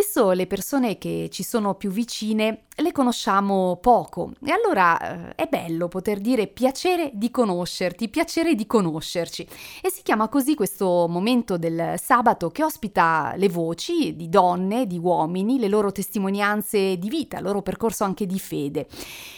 spesso 0.00 0.30
le 0.30 0.46
persone 0.46 0.96
che 0.96 1.28
ci 1.30 1.42
sono 1.42 1.74
più 1.74 1.90
vicine 1.90 2.64
le 2.80 2.92
conosciamo 2.92 3.78
poco 3.80 4.32
e 4.44 4.50
allora 4.50 5.30
eh, 5.30 5.34
è 5.34 5.46
bello 5.46 5.88
poter 5.88 6.20
dire 6.20 6.46
piacere 6.46 7.10
di 7.14 7.30
conoscerti, 7.30 8.08
piacere 8.08 8.54
di 8.54 8.66
conoscerci. 8.66 9.46
E 9.82 9.90
si 9.90 10.02
chiama 10.02 10.28
così 10.28 10.54
questo 10.54 11.06
momento 11.08 11.56
del 11.56 11.94
sabato 12.02 12.50
che 12.50 12.64
ospita 12.64 13.34
le 13.36 13.48
voci 13.48 14.16
di 14.16 14.28
donne, 14.28 14.86
di 14.86 14.98
uomini, 14.98 15.58
le 15.58 15.68
loro 15.68 15.92
testimonianze 15.92 16.96
di 16.98 17.08
vita, 17.08 17.38
il 17.38 17.44
loro 17.44 17.62
percorso 17.62 18.04
anche 18.04 18.26
di 18.26 18.38
fede. 18.38 18.86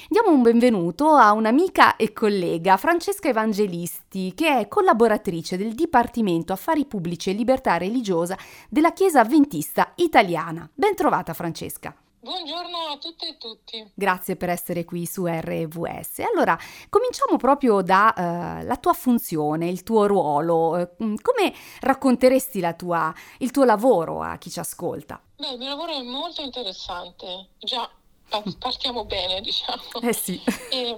Diamo 0.09 0.31
un 0.31 0.43
benvenuto 0.43 1.15
a 1.15 1.33
un'amica 1.33 1.97
e 1.97 2.13
collega, 2.13 2.77
Francesca 2.77 3.29
Evangelisti, 3.29 4.33
che 4.35 4.59
è 4.59 4.69
collaboratrice 4.69 5.57
del 5.57 5.75
Dipartimento 5.75 6.53
Affari 6.53 6.85
Pubblici 6.85 7.31
e 7.31 7.33
Libertà 7.33 7.79
Religiosa 7.79 8.37
della 8.69 8.93
Chiesa 8.93 9.21
Avventista 9.21 9.93
Italiana. 9.97 10.69
Ben 10.75 10.95
trovata 10.95 11.33
Francesca. 11.33 11.95
Buongiorno 12.23 12.79
a 12.93 12.99
tutte 12.99 13.27
e 13.27 13.37
tutti. 13.37 13.85
Grazie 13.95 14.37
per 14.37 14.49
essere 14.49 14.85
qui 14.85 15.07
su 15.07 15.27
RVS. 15.27 16.21
Allora, 16.21 16.57
cominciamo 16.89 17.37
proprio 17.37 17.83
dalla 17.83 18.65
uh, 18.65 18.79
tua 18.81 18.93
funzione, 18.93 19.69
il 19.69 19.83
tuo 19.83 20.07
ruolo. 20.07 20.89
Uh, 20.99 21.17
come 21.21 21.53
racconteresti 21.81 22.65
tua, 22.77 23.13
il 23.39 23.51
tuo 23.51 23.65
lavoro 23.65 24.23
a 24.23 24.39
chi 24.39 24.51
ci 24.51 24.61
ascolta? 24.61 25.21
Beh, 25.37 25.51
il 25.51 25.59
mio 25.59 25.71
lavoro 25.71 25.99
è 25.99 26.03
molto 26.03 26.43
interessante. 26.43 27.49
Già, 27.59 27.91
partiamo 28.57 29.05
bene, 29.05 29.41
diciamo. 29.41 29.83
Eh 30.03 30.13
sì. 30.13 30.41
E, 30.71 30.97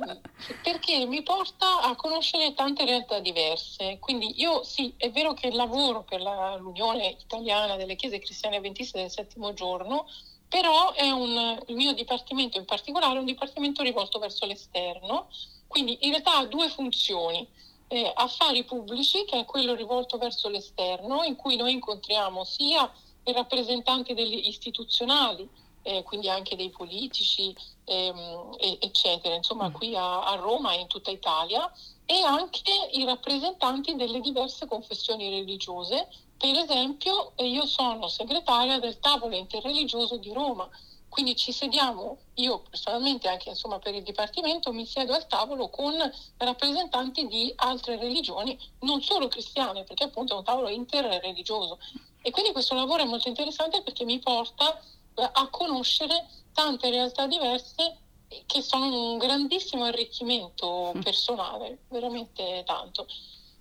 perché 0.62 1.06
mi 1.06 1.22
porta 1.22 1.80
a 1.80 1.96
conoscere 1.96 2.52
tante 2.52 2.84
realtà 2.84 3.18
diverse. 3.20 3.98
Quindi 3.98 4.38
io 4.42 4.62
sì, 4.62 4.92
è 4.98 5.10
vero 5.10 5.32
che 5.32 5.50
lavoro 5.52 6.02
per 6.02 6.20
la, 6.20 6.56
l'Unione 6.56 7.16
Italiana 7.18 7.76
delle 7.76 7.96
Chiese 7.96 8.18
Cristiane 8.18 8.56
Adventiste 8.56 9.00
del 9.00 9.10
Settimo 9.10 9.54
Giorno, 9.54 10.06
però 10.48 10.92
è 10.92 11.10
un, 11.10 11.62
il 11.66 11.74
mio 11.74 11.92
dipartimento 11.92 12.58
in 12.58 12.64
particolare 12.64 13.16
è 13.16 13.18
un 13.18 13.24
dipartimento 13.24 13.82
rivolto 13.82 14.18
verso 14.18 14.46
l'esterno, 14.46 15.28
quindi 15.66 15.98
in 16.02 16.10
realtà 16.10 16.38
ha 16.38 16.46
due 16.46 16.68
funzioni. 16.68 17.46
Eh, 17.86 18.10
affari 18.14 18.64
pubblici, 18.64 19.24
che 19.24 19.40
è 19.40 19.44
quello 19.44 19.74
rivolto 19.74 20.16
verso 20.16 20.48
l'esterno, 20.48 21.22
in 21.22 21.36
cui 21.36 21.56
noi 21.56 21.72
incontriamo 21.72 22.42
sia 22.42 22.90
i 23.24 23.32
rappresentanti 23.32 24.14
degli 24.14 24.46
istituzionali, 24.46 25.48
eh, 25.82 26.02
quindi 26.02 26.28
anche 26.28 26.56
dei 26.56 26.70
politici, 26.70 27.54
ehm, 27.84 28.56
eccetera, 28.80 29.34
insomma 29.34 29.70
qui 29.70 29.94
a, 29.94 30.24
a 30.24 30.34
Roma 30.36 30.72
e 30.72 30.80
in 30.80 30.86
tutta 30.86 31.10
Italia, 31.10 31.70
e 32.06 32.22
anche 32.22 32.72
i 32.92 33.04
rappresentanti 33.04 33.94
delle 33.94 34.20
diverse 34.20 34.66
confessioni 34.66 35.28
religiose 35.28 36.08
per 36.44 36.56
esempio, 36.56 37.32
io 37.36 37.64
sono 37.64 38.06
segretaria 38.08 38.78
del 38.78 39.00
tavolo 39.00 39.34
interreligioso 39.34 40.18
di 40.18 40.30
Roma, 40.30 40.68
quindi 41.08 41.36
ci 41.36 41.52
sediamo, 41.52 42.18
io 42.34 42.60
personalmente 42.68 43.28
anche 43.28 43.48
insomma, 43.48 43.78
per 43.78 43.94
il 43.94 44.02
Dipartimento 44.02 44.70
mi 44.70 44.84
siedo 44.84 45.14
al 45.14 45.26
tavolo 45.26 45.70
con 45.70 45.94
rappresentanti 46.36 47.26
di 47.28 47.50
altre 47.56 47.96
religioni, 47.96 48.58
non 48.80 49.00
solo 49.00 49.26
cristiane, 49.28 49.84
perché 49.84 50.04
appunto 50.04 50.34
è 50.34 50.36
un 50.36 50.44
tavolo 50.44 50.68
interreligioso. 50.68 51.78
E 52.20 52.30
quindi 52.30 52.52
questo 52.52 52.74
lavoro 52.74 53.04
è 53.04 53.06
molto 53.06 53.28
interessante 53.28 53.80
perché 53.80 54.04
mi 54.04 54.18
porta 54.18 54.78
eh, 55.14 55.30
a 55.32 55.48
conoscere 55.48 56.28
tante 56.52 56.90
realtà 56.90 57.26
diverse 57.26 58.00
che 58.44 58.60
sono 58.60 59.12
un 59.12 59.16
grandissimo 59.16 59.84
arricchimento 59.84 60.92
mm. 60.94 61.00
personale, 61.00 61.84
veramente 61.88 62.64
tanto. 62.66 63.06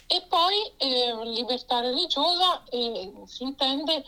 E 0.08 0.22
poi 0.28 0.72
eh, 0.78 1.26
libertà 1.26 1.80
religiosa 1.80 2.64
eh, 2.70 3.12
si 3.26 3.44
intende 3.44 4.04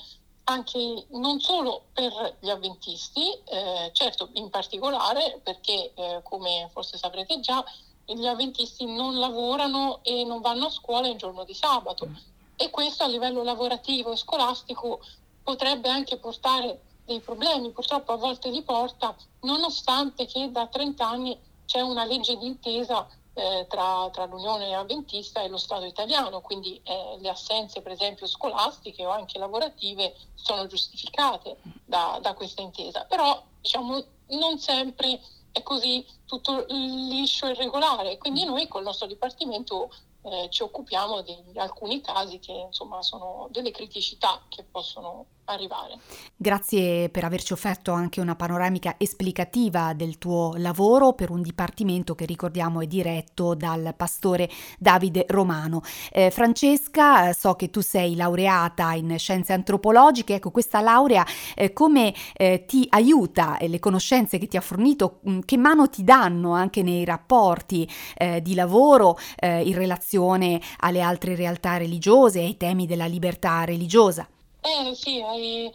anche 0.46 1.06
non 1.10 1.40
solo 1.40 1.86
per 1.94 2.38
gli 2.40 2.50
avventisti, 2.50 3.32
eh, 3.46 3.90
certo 3.94 4.30
in 4.34 4.50
particolare 4.50 5.40
perché 5.44 5.92
eh, 5.94 6.22
come 6.24 6.70
forse 6.72 6.98
saprete 6.98 7.40
già 7.40 7.64
gli 8.06 8.28
avventisti 8.28 8.86
non 8.86 9.18
lavorano 9.18 10.00
e 10.04 10.24
non 10.24 10.42
vanno 10.42 10.68
a 10.68 10.70
scuola 10.70 11.08
il 11.08 11.18
giorno 11.18 11.44
di 11.44 11.56
sabato. 11.56 12.08
E 12.56 12.70
questo 12.70 13.04
a 13.04 13.08
livello 13.08 13.44
lavorativo 13.44 14.12
e 14.12 14.18
scolastico 14.18 15.00
potrebbe 15.44 15.90
anche 15.90 16.18
portare 16.18 16.82
dei 17.06 17.20
problemi, 17.20 17.72
purtroppo 17.72 18.14
a 18.14 18.18
volte 18.18 18.50
li 18.50 18.62
porta, 18.62 19.16
nonostante 19.42 20.26
che 20.26 20.52
da 20.52 20.68
30 20.68 21.08
anni 21.08 21.38
c'è 21.66 21.82
una 21.82 22.06
legge 22.06 22.38
d'intesa 22.38 23.08
eh, 23.36 23.66
tra, 23.70 24.10
tra, 24.12 24.26
l'Unione 24.26 24.74
Avventista 24.74 25.42
e 25.42 25.50
lo 25.50 25.58
Stato 25.58 25.86
italiano, 25.86 26.42
quindi 26.42 26.80
eh, 26.84 27.18
le 27.20 27.30
assenze 27.30 27.82
per 27.82 27.92
esempio 27.92 28.26
scolastiche 28.28 29.06
o 29.06 29.10
anche 29.10 29.38
lavorative 29.38 30.16
sono 30.34 30.66
giustificate 30.68 31.58
da, 31.86 32.18
da 32.22 32.34
questa 32.34 32.62
intesa, 32.62 33.06
però 33.06 33.42
diciamo 33.60 34.04
non 34.30 34.58
sempre 34.58 35.22
è 35.52 35.62
così 35.64 36.06
tutto 36.26 36.66
liscio 36.68 37.48
e 37.48 37.54
regolare, 37.54 38.18
quindi 38.18 38.46
noi 38.46 38.68
col 38.68 38.84
nostro 38.84 39.06
Dipartimento 39.06 39.90
eh, 40.24 40.48
ci 40.50 40.64
occupiamo 40.64 41.22
di 41.22 41.36
alcuni 41.56 42.02
casi 42.02 42.40
che 42.40 42.52
insomma 42.52 43.02
sono 43.02 43.48
delle 43.52 43.72
criticità 43.72 44.42
che 44.50 44.64
possono 44.64 45.26
arrivare. 45.46 45.98
Grazie 46.36 47.10
per 47.10 47.24
averci 47.24 47.54
offerto 47.54 47.92
anche 47.92 48.20
una 48.20 48.36
panoramica 48.36 48.96
esplicativa 48.98 49.94
del 49.94 50.18
tuo 50.18 50.54
lavoro 50.58 51.14
per 51.14 51.30
un 51.30 51.42
dipartimento 51.42 52.16
che 52.16 52.26
ricordiamo 52.26 52.82
è 52.82 52.88
diretto 52.88 53.54
dal 53.56 53.94
pastore 53.96 54.50
Davide 54.78 55.26
Romano. 55.30 55.82
Eh, 56.12 56.32
Francesca, 56.32 57.32
so 57.34 57.56
che 57.56 57.70
tu 57.70 57.82
sei 57.82 58.16
laureata 58.16 58.94
in 58.94 59.18
scienze 59.18 59.54
antropologiche, 59.54 60.36
ecco 60.36 60.52
questa 60.52 60.82
laurea 60.82 61.26
eh, 61.56 61.74
come 61.74 62.14
eh, 62.34 62.66
ti 62.66 62.86
aiuta 62.90 63.58
e 63.58 63.68
le 63.68 63.80
conoscenze 63.80 64.38
che 64.38 64.48
ti 64.48 64.58
ha 64.58 64.62
fornito, 64.62 65.20
mm, 65.30 65.40
che 65.46 65.58
mano 65.58 65.90
ti 65.90 66.04
danno 66.04 66.54
anche 66.54 66.84
nei 66.84 67.06
rapporti 67.06 67.90
eh, 68.18 68.42
di 68.42 68.56
lavoro 68.56 69.18
eh, 69.38 69.62
in 69.62 69.76
relazione 69.76 70.60
alle 70.80 71.02
altre 71.02 71.36
realtà 71.36 71.78
religiose, 71.78 72.40
ai 72.40 72.58
temi 72.58 72.86
della 72.86 73.06
libertà 73.06 73.64
religiosa? 73.64 74.28
Eh 74.66 74.96
sì, 74.96 75.22
hai... 75.22 75.72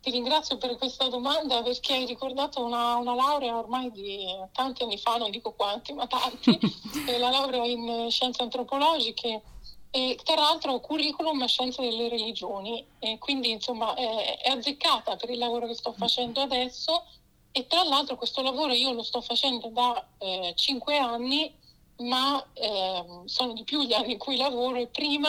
ti 0.00 0.10
ringrazio 0.10 0.56
per 0.56 0.78
questa 0.78 1.08
domanda 1.08 1.62
perché 1.62 1.92
hai 1.92 2.06
ricordato 2.06 2.64
una, 2.64 2.96
una, 2.96 3.14
laurea 3.14 3.58
ormai 3.58 3.90
di 3.90 4.24
tanti 4.52 4.82
anni 4.82 4.96
fa, 4.96 5.18
non 5.18 5.30
dico 5.30 5.52
quanti, 5.52 5.92
ma 5.92 6.06
tanti, 6.06 6.58
la 7.18 7.28
laurea 7.28 7.66
in 7.66 8.10
scienze 8.10 8.42
antropologiche 8.42 9.42
e 9.90 10.18
tra 10.24 10.36
l'altro 10.36 10.80
curriculum 10.80 11.44
scienze 11.44 11.82
delle 11.82 12.08
religioni. 12.08 12.82
E 12.98 13.18
quindi 13.18 13.50
insomma 13.50 13.92
è, 13.92 14.38
è 14.40 14.48
azzeccata 14.48 15.16
per 15.16 15.28
il 15.28 15.38
lavoro 15.38 15.66
che 15.66 15.74
sto 15.74 15.92
facendo 15.92 16.40
adesso. 16.40 17.04
E 17.52 17.66
tra 17.66 17.82
l'altro 17.82 18.16
questo 18.16 18.40
lavoro 18.40 18.72
io 18.72 18.92
lo 18.92 19.02
sto 19.02 19.20
facendo 19.20 19.68
da 19.68 20.02
eh, 20.18 20.54
cinque 20.56 20.96
anni 20.96 21.52
ma 21.98 22.42
eh, 22.54 23.04
sono 23.26 23.52
di 23.52 23.64
più 23.64 23.82
gli 23.82 23.92
anni 23.92 24.12
in 24.12 24.18
cui 24.18 24.38
lavoro 24.38 24.78
e 24.78 24.86
prima 24.86 25.28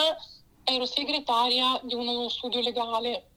ero 0.64 0.86
segretaria 0.86 1.80
di 1.82 1.94
uno 1.94 2.28
studio 2.28 2.60
legale, 2.60 3.30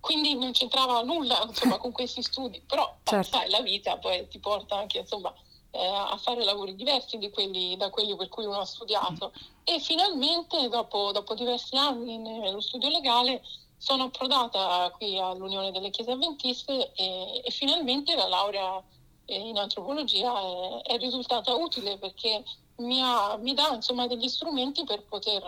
quindi 0.00 0.34
non 0.34 0.52
c'entrava 0.52 1.02
nulla 1.02 1.42
insomma, 1.46 1.78
con 1.78 1.92
questi 1.92 2.22
studi, 2.22 2.60
però 2.66 2.96
certo. 3.04 3.36
sai, 3.36 3.50
la 3.50 3.60
vita 3.60 3.96
poi 3.98 4.26
ti 4.28 4.38
porta 4.38 4.76
anche 4.76 4.98
insomma, 4.98 5.34
eh, 5.70 5.86
a 5.86 6.16
fare 6.16 6.44
lavori 6.44 6.74
diversi 6.74 7.18
quelli, 7.30 7.76
da 7.76 7.90
quelli 7.90 8.16
per 8.16 8.28
cui 8.28 8.44
uno 8.44 8.60
ha 8.60 8.64
studiato. 8.64 9.32
E 9.64 9.80
finalmente, 9.80 10.68
dopo, 10.68 11.12
dopo 11.12 11.34
diversi 11.34 11.76
anni 11.76 12.18
nello 12.18 12.60
studio 12.60 12.88
legale, 12.88 13.42
sono 13.78 14.04
approdata 14.04 14.90
qui 14.96 15.18
all'Unione 15.18 15.70
delle 15.70 15.90
Chiese 15.90 16.12
Avventiste 16.12 16.92
e, 16.94 17.42
e 17.44 17.50
finalmente 17.50 18.14
la 18.14 18.26
laurea 18.26 18.82
in 19.26 19.58
antropologia 19.58 20.32
è, 20.40 20.82
è 20.82 20.98
risultata 20.98 21.54
utile 21.54 21.98
perché 21.98 22.42
mi, 22.76 23.02
ha, 23.02 23.36
mi 23.36 23.54
dà 23.54 23.74
insomma, 23.74 24.06
degli 24.06 24.28
strumenti 24.28 24.84
per 24.84 25.02
poter 25.02 25.42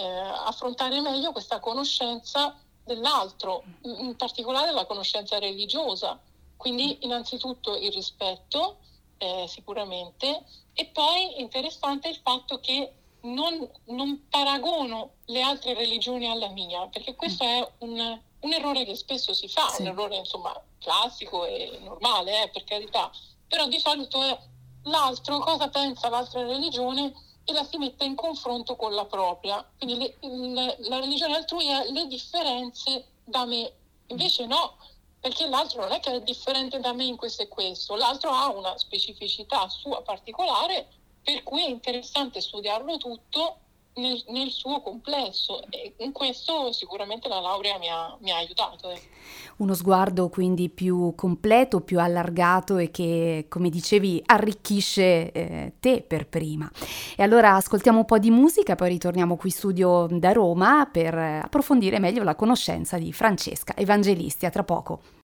eh, 0.00 0.18
affrontare 0.46 1.00
meglio 1.00 1.32
questa 1.32 1.60
conoscenza 1.60 2.56
dell'altro, 2.84 3.62
in 3.82 4.16
particolare 4.16 4.72
la 4.72 4.86
conoscenza 4.86 5.38
religiosa. 5.38 6.18
Quindi 6.56 6.98
innanzitutto 7.02 7.76
il 7.76 7.92
rispetto, 7.92 8.78
eh, 9.18 9.44
sicuramente, 9.46 10.44
e 10.72 10.86
poi 10.86 11.40
interessante 11.40 12.08
il 12.08 12.18
fatto 12.22 12.58
che 12.60 12.92
non, 13.22 13.68
non, 13.86 14.28
paragono 14.30 15.10
le 15.26 15.42
altre 15.42 15.74
religioni 15.74 16.26
alla 16.28 16.48
mia, 16.48 16.86
perché 16.86 17.14
questo 17.14 17.44
è 17.44 17.70
un, 17.78 18.20
un 18.40 18.52
errore 18.52 18.84
che 18.84 18.94
spesso 18.94 19.34
si 19.34 19.48
fa, 19.48 19.68
sì. 19.68 19.82
un 19.82 19.88
errore 19.88 20.16
insomma 20.16 20.58
classico 20.78 21.44
e 21.44 21.78
normale, 21.82 22.44
eh, 22.44 22.48
per 22.48 22.64
carità, 22.64 23.10
però 23.46 23.66
di 23.66 23.78
solito 23.78 24.22
è 24.22 24.38
l'altro 24.84 25.38
cosa 25.40 25.68
pensa 25.68 26.08
l'altra 26.08 26.42
religione 26.46 27.12
e 27.50 27.52
la 27.52 27.64
si 27.64 27.76
mette 27.76 28.04
in 28.04 28.14
confronto 28.14 28.76
con 28.76 28.94
la 28.94 29.04
propria. 29.04 29.64
Quindi 29.78 29.98
le, 29.98 30.16
le, 30.20 30.76
la 30.88 30.98
religione 31.00 31.36
altrui 31.36 31.66
è 31.68 31.90
le 31.90 32.06
differenze 32.06 33.06
da 33.24 33.44
me, 33.44 33.72
invece 34.06 34.46
no, 34.46 34.76
perché 35.20 35.46
l'altro 35.46 35.82
non 35.82 35.92
è 35.92 36.00
che 36.00 36.12
è 36.12 36.22
differente 36.22 36.80
da 36.80 36.92
me 36.92 37.04
in 37.04 37.16
questo 37.16 37.42
e 37.42 37.48
questo, 37.48 37.94
l'altro 37.94 38.30
ha 38.30 38.48
una 38.50 38.76
specificità 38.78 39.68
sua 39.68 40.02
particolare, 40.02 40.88
per 41.22 41.42
cui 41.42 41.62
è 41.64 41.68
interessante 41.68 42.40
studiarlo 42.40 42.96
tutto, 42.96 43.58
nel, 44.00 44.24
nel, 44.28 44.50
suo 44.50 44.80
complesso 44.80 45.62
e 45.70 45.94
in 45.98 46.12
questo 46.12 46.72
sicuramente 46.72 47.28
la 47.28 47.40
laurea 47.40 47.78
mi 47.78 47.88
ha, 47.88 48.16
mi 48.20 48.30
ha 48.30 48.36
aiutato. 48.36 48.90
Eh. 48.90 49.00
Uno 49.58 49.74
sguardo 49.74 50.28
quindi 50.28 50.68
più 50.68 51.14
completo, 51.14 51.80
più 51.80 52.00
allargato 52.00 52.78
e 52.78 52.90
che, 52.90 53.46
come 53.48 53.68
dicevi, 53.68 54.22
arricchisce 54.24 55.30
eh, 55.32 55.72
te 55.78 56.02
per 56.02 56.26
prima. 56.26 56.70
E 57.16 57.22
allora 57.22 57.54
ascoltiamo 57.54 57.98
un 57.98 58.04
po' 58.04 58.18
di 58.18 58.30
musica, 58.30 58.74
poi 58.74 58.88
ritorniamo 58.88 59.36
qui 59.36 59.50
studio 59.50 60.06
da 60.10 60.32
Roma 60.32 60.88
per 60.90 61.14
approfondire 61.14 61.98
meglio 61.98 62.22
la 62.22 62.34
conoscenza 62.34 62.98
di 62.98 63.12
Francesca 63.12 63.76
Evangelisti. 63.76 64.46
A 64.46 64.50
tra 64.50 64.64
poco. 64.64 65.19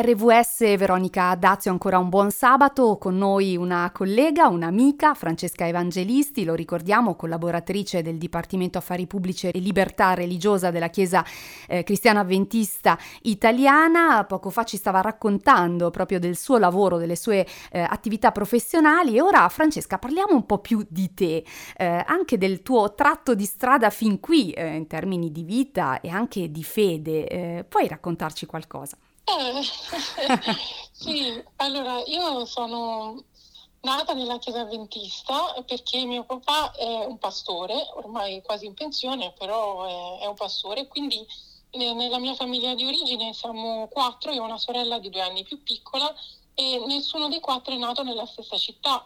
RVS 0.00 0.76
Veronica 0.76 1.34
Dazio 1.34 1.72
ancora 1.72 1.98
un 1.98 2.08
buon 2.08 2.30
sabato, 2.30 2.98
con 2.98 3.18
noi 3.18 3.56
una 3.56 3.90
collega, 3.92 4.46
un'amica, 4.46 5.12
Francesca 5.14 5.66
Evangelisti, 5.66 6.44
lo 6.44 6.54
ricordiamo, 6.54 7.16
collaboratrice 7.16 8.00
del 8.00 8.16
Dipartimento 8.16 8.78
Affari 8.78 9.08
Pubblici 9.08 9.48
e 9.48 9.58
Libertà 9.58 10.14
Religiosa 10.14 10.70
della 10.70 10.88
Chiesa 10.88 11.24
eh, 11.66 11.82
Cristiana 11.82 12.20
Avventista 12.20 12.96
Italiana. 13.22 14.22
Poco 14.22 14.50
fa 14.50 14.62
ci 14.62 14.76
stava 14.76 15.00
raccontando 15.00 15.90
proprio 15.90 16.20
del 16.20 16.36
suo 16.36 16.58
lavoro, 16.58 16.98
delle 16.98 17.16
sue 17.16 17.44
eh, 17.72 17.80
attività 17.80 18.30
professionali 18.30 19.16
e 19.16 19.20
ora 19.20 19.48
Francesca 19.48 19.98
parliamo 19.98 20.32
un 20.32 20.46
po' 20.46 20.58
più 20.58 20.86
di 20.88 21.12
te, 21.12 21.44
eh, 21.76 22.04
anche 22.06 22.38
del 22.38 22.62
tuo 22.62 22.94
tratto 22.94 23.34
di 23.34 23.46
strada 23.46 23.90
fin 23.90 24.20
qui 24.20 24.52
eh, 24.52 24.76
in 24.76 24.86
termini 24.86 25.32
di 25.32 25.42
vita 25.42 26.00
e 26.00 26.08
anche 26.08 26.52
di 26.52 26.62
fede. 26.62 27.26
Eh, 27.26 27.64
puoi 27.68 27.88
raccontarci 27.88 28.46
qualcosa? 28.46 28.96
Eh, 29.28 29.62
sì, 30.90 31.44
allora 31.56 32.02
io 32.06 32.46
sono 32.46 33.24
nata 33.80 34.14
nella 34.14 34.38
chiesa 34.38 34.60
avventista 34.60 35.54
perché 35.66 36.04
mio 36.04 36.24
papà 36.24 36.72
è 36.72 37.04
un 37.04 37.18
pastore, 37.18 37.74
ormai 37.94 38.42
quasi 38.42 38.66
in 38.66 38.74
pensione, 38.74 39.32
però 39.38 40.18
è, 40.18 40.24
è 40.24 40.26
un 40.26 40.34
pastore, 40.34 40.88
quindi 40.88 41.24
eh, 41.70 41.92
nella 41.92 42.18
mia 42.18 42.34
famiglia 42.34 42.74
di 42.74 42.86
origine 42.86 43.32
siamo 43.34 43.88
quattro, 43.88 44.32
io 44.32 44.42
ho 44.42 44.46
una 44.46 44.58
sorella 44.58 44.98
di 44.98 45.10
due 45.10 45.20
anni 45.20 45.44
più 45.44 45.62
piccola 45.62 46.12
e 46.54 46.82
nessuno 46.86 47.28
dei 47.28 47.38
quattro 47.38 47.72
è 47.72 47.76
nato 47.76 48.02
nella 48.02 48.26
stessa 48.26 48.56
città, 48.56 49.04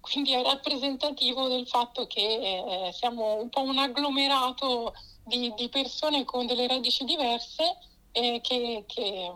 quindi 0.00 0.32
è 0.32 0.42
rappresentativo 0.42 1.48
del 1.48 1.66
fatto 1.66 2.06
che 2.06 2.20
eh, 2.20 2.92
siamo 2.92 3.34
un 3.34 3.50
po' 3.50 3.60
un 3.60 3.76
agglomerato 3.76 4.94
di, 5.24 5.52
di 5.54 5.68
persone 5.68 6.24
con 6.24 6.46
delle 6.46 6.66
radici 6.66 7.04
diverse 7.04 7.76
eh, 8.16 8.40
che, 8.40 8.84
che, 8.86 9.32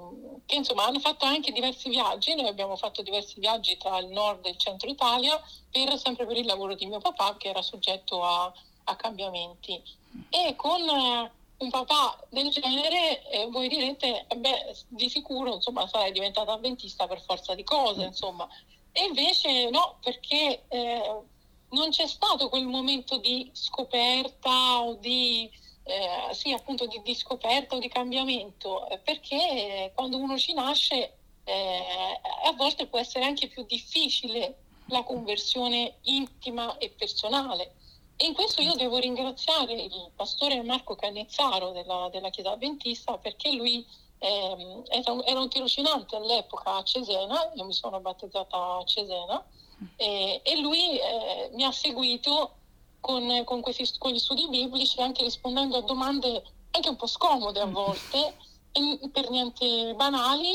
che, 0.46 0.54
insomma 0.54 0.84
hanno 0.84 1.00
fatto 1.00 1.24
anche 1.24 1.50
diversi 1.50 1.88
viaggi, 1.88 2.36
noi 2.36 2.46
abbiamo 2.46 2.76
fatto 2.76 3.02
diversi 3.02 3.40
viaggi 3.40 3.76
tra 3.76 3.98
il 3.98 4.06
nord 4.06 4.46
e 4.46 4.50
il 4.50 4.56
centro 4.56 4.88
Italia, 4.88 5.40
per, 5.68 5.98
sempre 5.98 6.26
per 6.26 6.36
il 6.36 6.46
lavoro 6.46 6.76
di 6.76 6.86
mio 6.86 7.00
papà 7.00 7.36
che 7.36 7.48
era 7.48 7.60
soggetto 7.60 8.22
a, 8.22 8.52
a 8.84 8.96
cambiamenti. 8.96 9.82
E 10.30 10.54
con 10.54 10.80
eh, 10.80 11.30
un 11.58 11.70
papà 11.70 12.24
del 12.28 12.50
genere 12.50 13.28
eh, 13.30 13.48
voi 13.48 13.66
direte, 13.66 14.26
eh, 14.28 14.36
beh, 14.36 14.76
di 14.86 15.08
sicuro 15.08 15.54
insomma, 15.54 15.88
sarai 15.88 16.12
diventata 16.12 16.52
avventista 16.52 17.08
per 17.08 17.20
forza 17.20 17.56
di 17.56 17.64
cose, 17.64 18.04
insomma. 18.04 18.48
E 18.92 19.06
invece 19.06 19.70
no, 19.70 19.96
perché 20.00 20.66
eh, 20.68 21.20
non 21.70 21.90
c'è 21.90 22.06
stato 22.06 22.48
quel 22.48 22.66
momento 22.66 23.18
di 23.18 23.50
scoperta 23.52 24.82
o 24.82 24.94
di 24.94 25.50
eh, 25.88 26.34
sì, 26.34 26.52
appunto 26.52 26.86
di, 26.86 27.00
di, 27.02 27.14
scoperta 27.14 27.74
o 27.74 27.78
di 27.78 27.88
cambiamento, 27.88 28.88
eh, 28.90 28.98
perché 28.98 29.90
quando 29.94 30.18
uno 30.18 30.36
ci 30.36 30.52
nasce 30.52 31.14
eh, 31.44 32.20
a 32.44 32.52
volte 32.52 32.86
può 32.86 32.98
essere 32.98 33.24
anche 33.24 33.48
più 33.48 33.64
difficile 33.64 34.64
la 34.88 35.02
conversione 35.02 35.94
intima 36.02 36.76
e 36.76 36.90
personale. 36.90 37.74
E 38.16 38.26
in 38.26 38.34
questo 38.34 38.60
io 38.60 38.74
devo 38.74 38.98
ringraziare 38.98 39.72
il 39.72 40.10
pastore 40.14 40.62
Marco 40.62 40.94
Cannizzaro 40.94 41.70
della, 41.70 42.08
della 42.10 42.30
Chiesa 42.30 42.50
Adventista 42.50 43.16
perché 43.16 43.52
lui 43.52 43.86
eh, 44.18 44.82
era, 44.88 45.12
un, 45.12 45.22
era, 45.24 45.40
un, 45.40 45.48
tirocinante 45.48 46.16
all'epoca 46.16 46.76
a 46.76 46.82
Cesena, 46.82 47.50
io 47.54 47.64
mi 47.64 47.72
sono 47.72 48.00
battezzata 48.00 48.56
a 48.56 48.84
Cesena, 48.84 49.42
e, 49.96 50.40
e 50.42 50.60
lui 50.60 50.98
eh, 50.98 51.50
mi 51.52 51.64
ha 51.64 51.72
seguito 51.72 52.56
con, 53.00 53.42
con, 53.44 53.60
questi, 53.60 53.86
con 53.98 54.12
gli 54.12 54.18
studi 54.18 54.48
biblici, 54.48 55.00
anche 55.00 55.22
rispondendo 55.22 55.76
a 55.76 55.82
domande 55.82 56.42
anche 56.70 56.88
un 56.88 56.96
po' 56.96 57.06
scomode 57.06 57.60
a 57.60 57.66
mm. 57.66 57.72
volte, 57.72 58.36
e 58.72 59.08
per 59.10 59.30
niente 59.30 59.94
banali, 59.94 60.54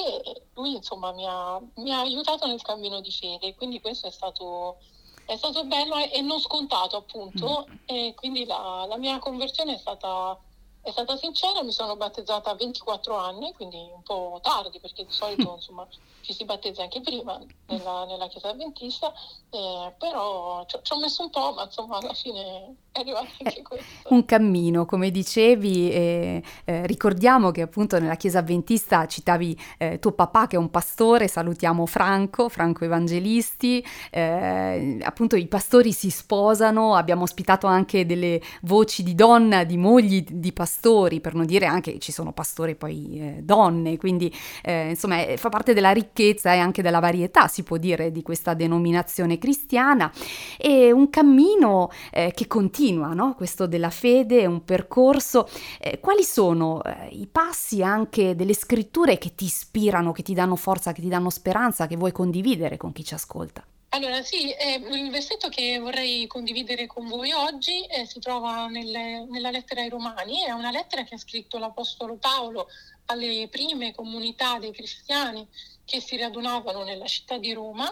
lui 0.54 0.75
insomma 0.75 1.12
mi 1.12 1.25
ha, 1.25 1.60
mi 1.75 1.92
ha, 1.92 2.00
aiutato 2.00 2.48
nel 2.48 2.62
cammino 2.62 3.01
di 3.01 3.12
fede, 3.12 3.56
quindi 3.56 3.81
questo 3.81 4.07
è 4.07 4.12
stato, 4.12 4.78
è 5.25 5.36
stato 5.36 5.66
bello 5.66 5.98
e, 5.98 6.12
e 6.13 6.22
non 6.22 6.40
scontato 6.40 6.98
appunto, 6.98 7.68
mm. 7.69 7.75
e 7.86 8.13
quindi 8.16 8.46
la, 8.46 8.86
la 8.88 8.98
mia 8.98 9.19
conversione 9.19 9.75
è 9.75 9.78
stata 9.78 10.39
è 10.83 10.91
stata 10.91 11.15
sincera, 11.15 11.63
mi 11.63 11.71
sono 11.71 11.95
battezzata 11.95 12.51
a 12.51 12.56
24 12.56 13.15
anni, 13.15 13.53
quindi 13.53 13.77
un 13.77 14.03
po' 14.03 14.39
tardi 14.41 14.81
perché 14.81 15.06
di 15.06 15.13
solito 15.13 15.53
insomma, 15.56 15.88
ci 16.21 16.33
si 16.33 16.44
battezza 16.44 16.83
anche 16.83 17.00
prima 17.00 17.39
nella, 17.68 18.03
nella 18.03 18.27
chiesa 18.27 18.50
avventista, 18.50 19.13
eh, 19.50 19.94
però 19.97 20.65
ci, 20.65 20.75
ho 20.75 21.00
messo 21.00 21.24
un 21.24 21.30
po', 21.30 21.53
ma 21.53 21.63
insomma 21.63 21.97
alla 21.97 22.13
fine 22.13 22.75
eh. 22.94 23.63
Un 24.10 24.24
cammino, 24.24 24.86
come 24.86 25.10
dicevi, 25.10 25.90
eh, 25.92 26.44
eh, 26.66 26.86
ricordiamo 26.86 27.50
che 27.50 27.63
appunto 27.63 28.00
nella 28.00 28.16
chiesa 28.16 28.40
avventista 28.40 29.07
citavi 29.07 29.60
eh, 29.80 29.98
tuo 29.98 30.12
papà 30.12 30.45
che 30.45 30.57
è 30.57 30.60
un 30.60 30.69
pastore, 30.69 31.28
salutiamo 31.28 31.88
Franco, 31.88 32.50
Franco 32.50 32.86
Evangelisti, 32.86 33.84
eh, 34.12 35.00
appunto 35.01 35.36
i 35.36 35.48
pastori 35.48 35.92
si 35.92 36.12
sposano, 36.12 36.94
abbiamo 36.94 37.24
ospitato 37.24 37.66
anche 37.66 38.06
delle 38.06 38.40
voci 38.62 39.01
di 39.01 39.16
donna, 39.16 39.63
di 39.63 39.78
mogli 39.78 40.24
di 40.30 40.54
pastori, 40.54 41.19
per 41.19 41.34
non 41.34 41.48
dire 41.48 41.66
anche 41.66 41.98
ci 41.98 42.12
sono 42.12 42.31
pastori 42.31 42.75
poi 42.75 43.19
eh, 43.19 43.42
donne, 43.42 43.98
quindi 43.98 44.31
insomma 44.66 45.18
fa 45.36 45.50
parte 45.50 45.74
della 45.74 45.92
ricchezza 45.92 46.54
e 46.54 46.57
anche 46.57 46.81
della 46.81 47.00
varietà, 47.00 47.48
si 47.48 47.63
può 47.63 47.78
dire, 47.78 48.12
di 48.12 48.22
questa 48.22 48.54
denominazione 48.54 49.38
cristiana 49.38 50.12
e 50.57 50.92
un 50.92 51.10
cammino 51.10 51.89
che 52.12 52.48
continua, 52.48 52.82
no? 52.91 53.35
questo 53.35 53.68
della 53.68 53.89
fede, 53.89 54.45
un 54.45 54.63
percorso. 54.63 55.47
Eh, 55.80 56.00
quali 56.00 56.24
sono 56.24 56.83
eh, 56.83 57.07
i 57.12 57.27
passi 57.27 57.81
anche 57.81 58.35
delle 58.35 58.53
scritture 58.53 59.18
che 59.18 59.35
ti 59.35 59.45
ispirano, 59.45 60.12
che 60.12 60.24
ti 60.24 60.33
danno 60.33 60.56
forza, 60.56 60.91
che 60.91 61.01
ti 61.01 61.09
danno 61.09 61.30
speranza, 61.30 61.88
che 61.88 61.95
vuoi 61.95 62.12
condividere 62.12 62.77
con 62.77 62.91
chi 62.91 63.03
ci 63.03 63.13
ascolta? 63.13 63.65
Allora 63.89 64.24
sì, 64.24 64.51
eh, 64.51 64.81
il 64.91 65.12
versetto 65.12 65.50
che 65.50 65.77
vorrei 65.77 66.25
condividere 66.25 66.88
con 66.88 67.07
voi 67.07 67.31
oggi 67.31 67.85
eh, 67.85 68.07
si 68.07 68.19
trova 68.19 68.65
nelle, 68.65 69.24
nella 69.29 69.51
lettera 69.51 69.81
ai 69.81 69.89
Romani, 69.89 70.41
è 70.41 70.50
una 70.50 70.71
lettera 70.71 71.03
che 71.03 71.13
ha 71.13 71.19
scritto 71.19 71.59
l'Apostolo 71.59 72.15
Paolo 72.15 72.69
alle 73.06 73.47
prime 73.51 73.94
comunità 73.94 74.57
dei 74.57 74.71
cristiani 74.71 75.47
che 75.86 76.00
si 76.00 76.18
radunavano 76.18 76.84
nella 76.84 77.05
città 77.05 77.38
di 77.38 77.53
Roma. 77.53 77.86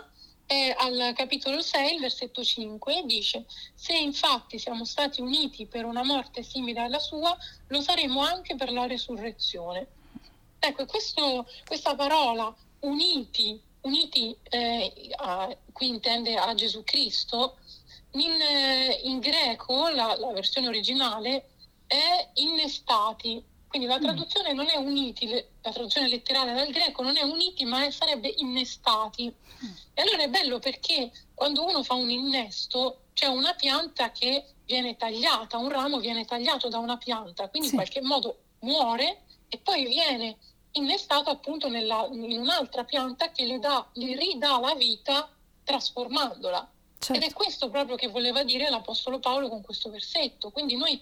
E 0.51 0.75
al 0.77 1.13
capitolo 1.15 1.61
6, 1.61 1.93
il 1.93 2.01
versetto 2.01 2.43
5, 2.43 3.03
dice, 3.05 3.45
se 3.73 3.95
infatti 3.95 4.59
siamo 4.59 4.83
stati 4.83 5.21
uniti 5.21 5.65
per 5.65 5.85
una 5.85 6.03
morte 6.03 6.43
simile 6.43 6.81
alla 6.81 6.99
sua, 6.99 7.37
lo 7.67 7.79
saremo 7.79 8.21
anche 8.21 8.55
per 8.55 8.69
la 8.69 8.85
resurrezione. 8.85 9.87
Ecco, 10.59 10.85
questo, 10.87 11.47
questa 11.65 11.95
parola 11.95 12.53
uniti 12.81 13.61
uniti 13.83 14.35
eh, 14.43 15.09
a, 15.15 15.55
qui 15.71 15.87
intende 15.87 16.35
a 16.35 16.53
Gesù 16.53 16.83
Cristo, 16.83 17.57
in, 18.11 18.31
eh, 18.41 18.99
in 19.03 19.19
greco 19.19 19.87
la, 19.87 20.17
la, 20.19 20.33
versione 20.33 20.67
originale 20.67 21.51
è 21.87 22.29
innestati, 22.33 23.41
quindi 23.71 23.87
la 23.87 23.99
mm. 23.99 24.03
traduzione 24.03 24.51
non 24.51 24.67
è 24.67 24.75
uniti, 24.75 25.29
la 25.29 25.71
traduzione 25.71 26.09
letterale 26.09 26.53
dal 26.53 26.69
greco 26.71 27.01
non 27.01 27.15
è 27.15 27.23
uniti 27.23 27.63
ma 27.63 27.85
è, 27.85 27.89
sarebbe 27.89 28.33
innestati. 28.37 29.33
Mm. 29.63 29.71
E 29.93 30.01
allora 30.01 30.23
è 30.23 30.27
bello 30.27 30.59
perché 30.59 31.09
quando 31.33 31.63
uno 31.63 31.81
fa 31.81 31.93
un 31.93 32.09
innesto 32.09 33.03
c'è 33.13 33.27
una 33.27 33.53
pianta 33.53 34.11
che 34.11 34.43
viene 34.65 34.97
tagliata, 34.97 35.57
un 35.57 35.69
ramo 35.69 35.99
viene 35.99 36.25
tagliato 36.25 36.67
da 36.67 36.79
una 36.79 36.97
pianta, 36.97 37.47
quindi 37.47 37.69
sì. 37.69 37.75
in 37.75 37.81
qualche 37.81 38.01
modo 38.01 38.39
muore 38.59 39.23
e 39.47 39.57
poi 39.57 39.85
viene 39.85 40.37
innestato 40.73 41.29
appunto 41.29 41.69
nella, 41.69 42.07
in 42.11 42.39
un'altra 42.39 42.83
pianta 42.83 43.31
che 43.31 43.45
le, 43.45 43.57
dà, 43.57 43.87
le 43.93 44.17
ridà 44.17 44.59
la 44.59 44.75
vita 44.75 45.29
trasformandola. 45.63 46.69
Certo. 46.99 47.13
Ed 47.13 47.29
è 47.29 47.33
questo 47.33 47.69
proprio 47.69 47.95
che 47.95 48.09
voleva 48.09 48.43
dire 48.43 48.69
l'Apostolo 48.69 49.19
Paolo 49.19 49.47
con 49.47 49.61
questo 49.61 49.89
versetto. 49.89 50.51
Quindi 50.51 50.75
noi, 50.75 50.99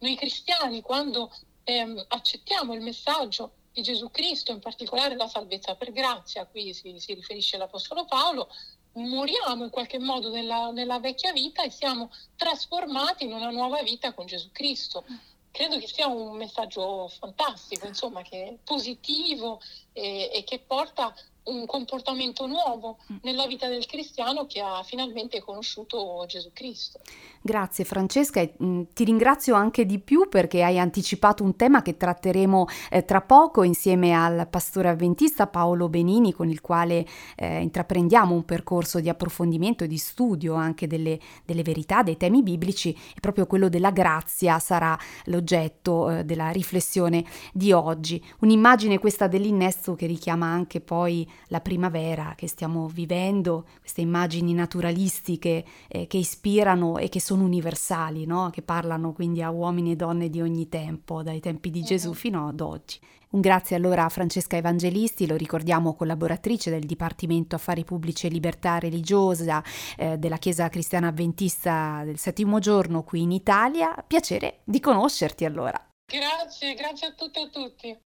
noi 0.00 0.16
cristiani, 0.16 0.82
quando 0.82 1.32
ehm, 1.76 2.04
accettiamo 2.08 2.74
il 2.74 2.80
messaggio 2.80 3.52
di 3.72 3.82
Gesù 3.82 4.10
Cristo, 4.10 4.52
in 4.52 4.58
particolare 4.58 5.16
la 5.16 5.28
salvezza 5.28 5.74
per 5.76 5.92
grazia, 5.92 6.46
qui 6.46 6.74
si, 6.74 6.94
si 6.98 7.14
riferisce 7.14 7.56
l'Apostolo 7.56 8.04
Paolo, 8.04 8.48
moriamo 8.92 9.64
in 9.64 9.70
qualche 9.70 9.98
modo 9.98 10.30
nella, 10.30 10.70
nella, 10.70 10.98
vecchia 10.98 11.32
vita 11.32 11.62
e 11.62 11.70
siamo 11.70 12.10
trasformati 12.36 13.24
in 13.24 13.32
una 13.32 13.50
nuova 13.50 13.82
vita 13.82 14.12
con 14.12 14.26
Gesù 14.26 14.50
Cristo. 14.50 15.04
Credo 15.52 15.78
che 15.78 15.88
sia 15.88 16.06
un 16.06 16.36
messaggio 16.36 17.08
fantastico, 17.08 17.86
insomma, 17.86 18.22
che 18.22 18.48
è 18.48 18.56
positivo, 18.62 19.60
e, 19.92 20.30
e 20.32 20.44
che 20.44 20.60
porta 20.60 21.14
un 21.44 21.66
comportamento 21.66 22.46
nuovo 22.46 22.98
mm. 23.12 23.16
nella 23.22 23.46
vita 23.46 23.68
del 23.68 23.86
cristiano 23.86 24.46
che 24.46 24.60
ha 24.60 24.82
finalmente 24.84 25.40
conosciuto 25.40 26.24
Gesù 26.26 26.50
Cristo. 26.52 27.00
Grazie 27.40 27.84
Francesca 27.84 28.40
e 28.40 28.54
mm, 28.62 28.82
ti 28.92 29.04
ringrazio 29.04 29.54
anche 29.54 29.86
di 29.86 29.98
più 29.98 30.28
perché 30.28 30.62
hai 30.62 30.78
anticipato 30.78 31.42
un 31.42 31.56
tema 31.56 31.80
che 31.82 31.96
tratteremo 31.96 32.66
eh, 32.90 33.04
tra 33.04 33.22
poco 33.22 33.62
insieme 33.62 34.12
al 34.12 34.46
pastore 34.48 34.88
avventista 34.88 35.46
Paolo 35.46 35.88
Benini 35.88 36.32
con 36.32 36.50
il 36.50 36.60
quale 36.60 37.06
eh, 37.36 37.60
intraprendiamo 37.60 38.34
un 38.34 38.44
percorso 38.44 39.00
di 39.00 39.08
approfondimento 39.08 39.84
e 39.84 39.86
di 39.86 39.96
studio 39.96 40.54
anche 40.54 40.86
delle, 40.86 41.18
delle, 41.44 41.62
verità, 41.62 42.02
dei 42.02 42.16
temi 42.16 42.42
biblici 42.42 42.90
e 42.92 43.20
proprio 43.20 43.46
quello 43.46 43.68
della 43.68 43.90
grazia 43.90 44.58
sarà 44.58 44.98
l'oggetto 45.24 46.10
eh, 46.10 46.24
della 46.24 46.50
riflessione 46.50 47.24
di 47.52 47.72
oggi. 47.72 48.22
Un'immagine 48.40 48.98
questa 48.98 49.28
dell'innesto 49.28 49.94
che 49.94 50.06
richiama 50.06 50.46
anche 50.46 50.80
poi 50.80 51.29
la 51.48 51.60
primavera 51.60 52.34
che 52.36 52.48
stiamo 52.48 52.88
vivendo, 52.88 53.66
queste 53.78 54.00
immagini 54.00 54.54
naturalistiche 54.54 55.64
eh, 55.88 56.06
che 56.06 56.16
ispirano 56.16 56.98
e 56.98 57.08
che 57.08 57.20
sono 57.20 57.44
universali, 57.44 58.26
no? 58.26 58.50
che 58.50 58.62
parlano 58.62 59.12
quindi 59.12 59.42
a 59.42 59.50
uomini 59.50 59.92
e 59.92 59.96
donne 59.96 60.28
di 60.28 60.40
ogni 60.40 60.68
tempo, 60.68 61.22
dai 61.22 61.40
tempi 61.40 61.70
di 61.70 61.82
Gesù 61.82 62.12
fino 62.12 62.48
ad 62.48 62.60
oggi. 62.60 62.98
Un 63.30 63.40
grazie 63.40 63.76
allora 63.76 64.06
a 64.06 64.08
Francesca 64.08 64.56
Evangelisti, 64.56 65.24
lo 65.24 65.36
ricordiamo 65.36 65.94
collaboratrice 65.94 66.68
del 66.68 66.84
Dipartimento 66.84 67.54
Affari 67.54 67.84
Pubblici 67.84 68.26
e 68.26 68.30
Libertà 68.30 68.80
Religiosa 68.80 69.62
eh, 69.96 70.18
della 70.18 70.38
Chiesa 70.38 70.68
Cristiana 70.68 71.08
Adventista 71.08 72.02
del 72.04 72.18
settimo 72.18 72.58
giorno 72.58 73.04
qui 73.04 73.22
in 73.22 73.30
Italia. 73.30 73.94
Piacere 74.04 74.62
di 74.64 74.80
conoscerti 74.80 75.44
allora. 75.44 75.80
Grazie, 76.06 76.74
grazie 76.74 77.06
a 77.06 77.12
tutte 77.12 77.38
e 77.38 77.42
a 77.44 77.48
tutti. 77.48 78.00